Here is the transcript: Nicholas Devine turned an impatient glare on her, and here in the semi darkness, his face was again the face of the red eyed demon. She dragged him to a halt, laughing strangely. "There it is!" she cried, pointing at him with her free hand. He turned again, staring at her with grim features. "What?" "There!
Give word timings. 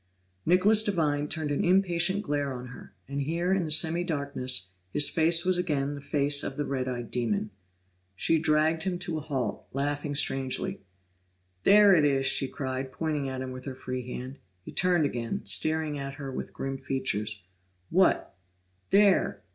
Nicholas 0.47 0.81
Devine 0.83 1.27
turned 1.27 1.51
an 1.51 1.63
impatient 1.63 2.23
glare 2.23 2.51
on 2.51 2.69
her, 2.69 2.95
and 3.07 3.21
here 3.21 3.53
in 3.53 3.65
the 3.65 3.69
semi 3.69 4.03
darkness, 4.03 4.71
his 4.89 5.07
face 5.07 5.45
was 5.45 5.59
again 5.59 5.93
the 5.93 6.01
face 6.01 6.41
of 6.41 6.57
the 6.57 6.65
red 6.65 6.87
eyed 6.87 7.11
demon. 7.11 7.51
She 8.15 8.39
dragged 8.39 8.81
him 8.81 8.97
to 8.97 9.19
a 9.19 9.21
halt, 9.21 9.67
laughing 9.73 10.15
strangely. 10.15 10.81
"There 11.65 11.93
it 11.93 12.03
is!" 12.03 12.25
she 12.25 12.47
cried, 12.47 12.91
pointing 12.91 13.29
at 13.29 13.41
him 13.41 13.51
with 13.51 13.65
her 13.65 13.75
free 13.75 14.11
hand. 14.11 14.39
He 14.63 14.71
turned 14.71 15.05
again, 15.05 15.41
staring 15.45 15.99
at 15.99 16.15
her 16.15 16.31
with 16.31 16.51
grim 16.51 16.79
features. 16.79 17.43
"What?" 17.91 18.35
"There! 18.89 19.43